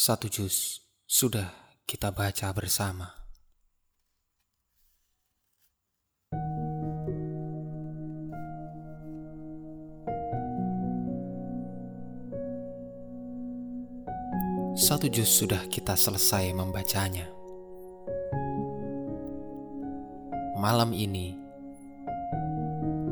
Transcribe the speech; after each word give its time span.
Satu 0.00 0.32
juz 0.32 0.80
sudah 1.04 1.52
kita 1.84 2.08
baca 2.08 2.48
bersama. 2.56 3.04
Satu 14.72 15.04
juz 15.12 15.28
sudah 15.28 15.68
kita 15.68 15.92
selesai 15.92 16.48
membacanya. 16.56 17.28
Malam 20.56 20.96
ini, 20.96 21.36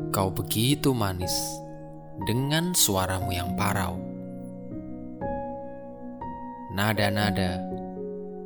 kau 0.09 0.33
begitu 0.33 0.97
manis 0.97 1.37
dengan 2.25 2.73
suaramu 2.73 3.29
yang 3.29 3.53
parau. 3.53 4.18
Nada-nada 6.69 7.65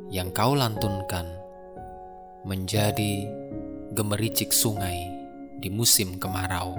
yang 0.08 0.32
kau 0.32 0.56
lantunkan 0.56 1.28
menjadi 2.48 3.28
gemericik 3.92 4.48
sungai 4.48 4.96
di 5.60 5.68
musim 5.68 6.16
kemarau. 6.16 6.72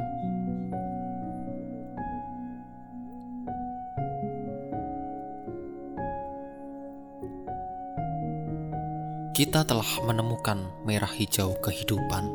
Kita 9.37 9.61
telah 9.69 10.01
menemukan 10.01 10.65
merah 10.81 11.13
hijau 11.13 11.53
kehidupan, 11.61 12.25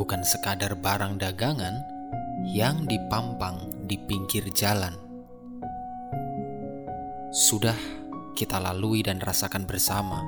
bukan 0.00 0.24
sekadar 0.24 0.72
barang 0.80 1.20
dagangan 1.20 1.76
yang 2.48 2.88
dipampang 2.88 3.68
di 3.84 4.00
pinggir 4.00 4.48
jalan. 4.56 5.09
Sudah 7.30 7.78
kita 8.34 8.58
lalui 8.58 9.06
dan 9.06 9.22
rasakan 9.22 9.62
bersama 9.62 10.18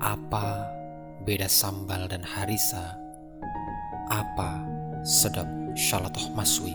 apa 0.00 0.72
beda 1.28 1.52
sambal 1.52 2.08
dan 2.08 2.24
harisa, 2.24 2.96
apa 4.08 4.64
sedap 5.04 5.44
syalatoh 5.76 6.32
maswi 6.32 6.72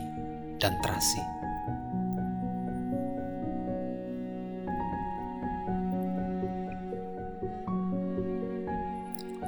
dan 0.62 0.78
terasi. 0.86 1.26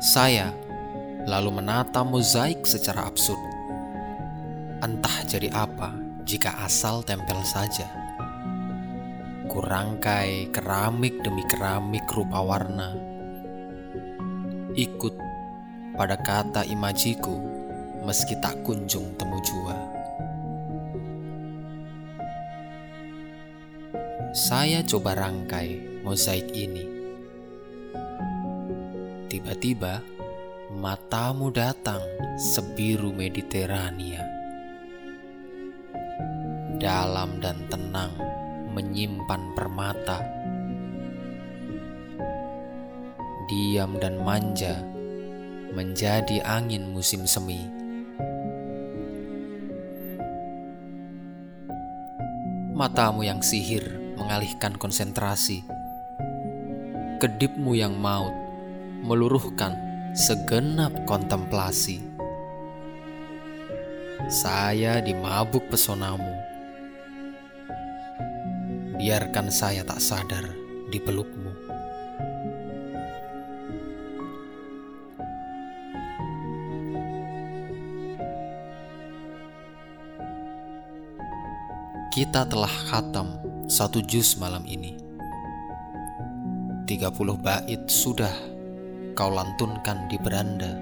Saya 0.02 0.49
lalu 1.30 1.61
menata 1.61 2.02
mozaik 2.02 2.65
secara 2.65 3.05
absurd 3.05 3.58
Entah 4.77 5.25
jadi 5.25 5.49
apa 5.53 5.93
jika 6.25 6.53
asal 6.61 7.02
tempel 7.02 7.41
saja. 7.41 8.06
Kurangkai 9.47 10.51
keramik 10.51 11.23
demi 11.23 11.41
keramik 11.47 12.03
rupa 12.11 12.43
warna. 12.43 12.91
Ikut 14.75 15.15
pada 15.95 16.19
kata 16.19 16.67
imajiku 16.67 17.33
meski 18.03 18.35
tak 18.43 18.59
kunjung 18.67 19.15
temu 19.15 19.39
jua. 19.41 19.75
Saya 24.35 24.83
coba 24.83 25.15
rangkai 25.15 26.03
mozaik 26.03 26.51
ini. 26.51 26.85
Tiba-tiba 29.31 30.03
matamu 30.75 31.49
datang 31.49 32.03
sebiru 32.37 33.15
Mediterania 33.15 34.21
dalam 36.77 37.41
dan 37.41 37.57
tenang 37.65 38.13
menyimpan 38.78 39.58
permata. 39.58 40.22
Diam 43.50 43.97
dan 43.97 44.22
manja 44.22 44.86
menjadi 45.73 46.45
angin 46.45 46.94
musim 46.94 47.25
semi. 47.25 47.66
Matamu 52.77 53.26
yang 53.26 53.42
sihir 53.42 53.98
mengalihkan 54.14 54.77
konsentrasi. 54.77 55.66
Kedipmu 57.17 57.73
yang 57.73 57.98
maut 57.98 58.37
meluruhkan 59.02 59.73
segenap 60.14 60.93
kontemplasi. 61.10 62.05
Saya 64.30 65.02
dimabuk 65.02 65.66
pesonamu 65.73 66.56
biarkan 68.97 69.53
saya 69.53 69.85
tak 69.85 70.02
sadar 70.02 70.49
di 70.89 70.97
pelukmu. 70.97 71.53
Kita 82.09 82.49
telah 82.49 82.73
khatam 82.89 83.37
satu 83.69 84.02
juz 84.02 84.41
malam 84.41 84.65
ini. 84.65 84.97
30 86.89 87.13
bait 87.37 87.81
sudah 87.86 88.33
kau 89.13 89.30
lantunkan 89.30 90.09
di 90.09 90.17
beranda. 90.17 90.73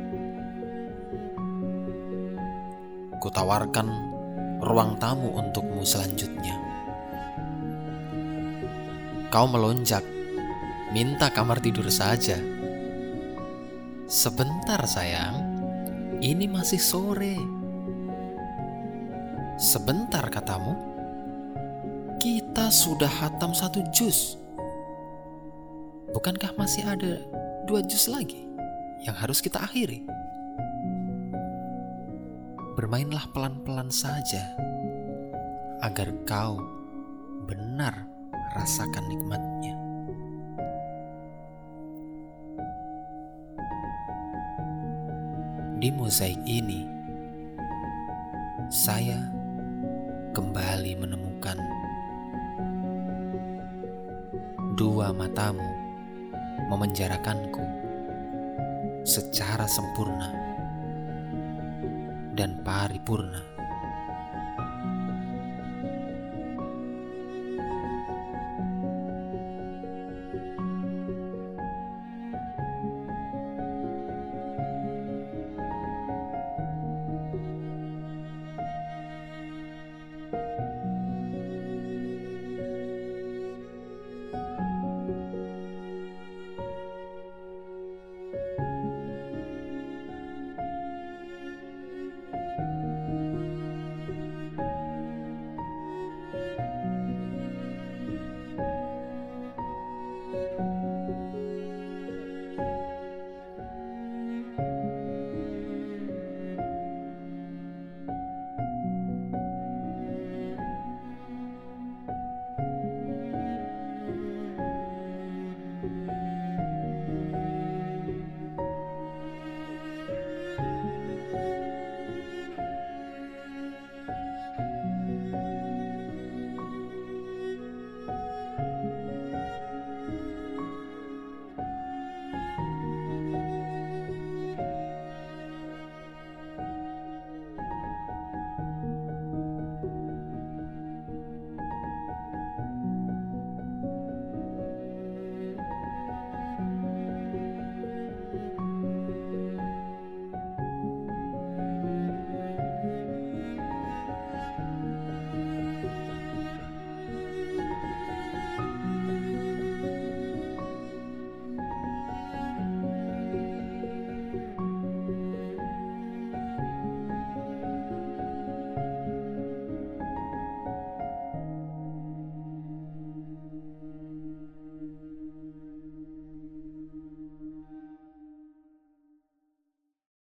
Kutawarkan 3.20 3.88
ruang 4.64 4.96
tamu 4.96 5.36
untukmu 5.36 5.84
selanjutnya 5.84 6.65
kau 9.36 9.52
melonjak, 9.52 10.00
minta 10.96 11.28
kamar 11.28 11.60
tidur 11.60 11.92
saja. 11.92 12.40
Sebentar 14.08 14.80
sayang, 14.88 15.60
ini 16.24 16.48
masih 16.48 16.80
sore. 16.80 17.36
Sebentar 19.60 20.32
katamu, 20.32 20.72
kita 22.16 22.72
sudah 22.72 23.12
hatam 23.12 23.52
satu 23.52 23.84
jus. 23.92 24.40
Bukankah 26.16 26.56
masih 26.56 26.88
ada 26.88 27.20
dua 27.68 27.84
jus 27.84 28.08
lagi 28.08 28.48
yang 29.04 29.20
harus 29.20 29.44
kita 29.44 29.60
akhiri? 29.60 30.08
Bermainlah 32.80 33.28
pelan-pelan 33.36 33.92
saja 33.92 34.56
agar 35.84 36.24
kau 36.24 36.56
benar 37.52 38.05
rasakan 38.56 39.04
nikmatnya. 39.12 39.76
Di 45.76 45.92
mozaik 45.92 46.40
ini, 46.48 46.88
saya 48.72 49.20
kembali 50.32 50.96
menemukan 50.98 51.60
dua 54.80 55.12
matamu 55.12 55.68
memenjarakanku 56.72 57.62
secara 59.04 59.68
sempurna 59.68 60.32
dan 62.34 62.58
paripurna. 62.64 63.55